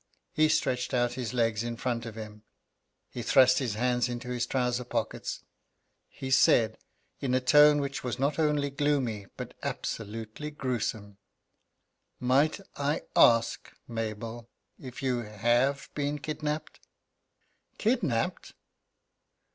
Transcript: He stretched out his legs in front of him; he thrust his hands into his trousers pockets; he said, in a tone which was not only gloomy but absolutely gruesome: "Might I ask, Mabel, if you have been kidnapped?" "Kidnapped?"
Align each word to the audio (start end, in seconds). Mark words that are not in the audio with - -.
He 0.33 0.49
stretched 0.49 0.95
out 0.95 1.13
his 1.13 1.31
legs 1.31 1.63
in 1.63 1.77
front 1.77 2.07
of 2.07 2.15
him; 2.15 2.41
he 3.11 3.21
thrust 3.21 3.59
his 3.59 3.75
hands 3.75 4.09
into 4.09 4.29
his 4.31 4.47
trousers 4.47 4.87
pockets; 4.87 5.43
he 6.09 6.31
said, 6.31 6.79
in 7.19 7.35
a 7.35 7.39
tone 7.39 7.79
which 7.79 8.03
was 8.03 8.17
not 8.17 8.39
only 8.39 8.71
gloomy 8.71 9.27
but 9.37 9.53
absolutely 9.61 10.49
gruesome: 10.49 11.19
"Might 12.19 12.59
I 12.75 13.03
ask, 13.15 13.71
Mabel, 13.87 14.49
if 14.79 15.03
you 15.03 15.19
have 15.19 15.87
been 15.93 16.17
kidnapped?" 16.17 16.79
"Kidnapped?" 17.77 18.55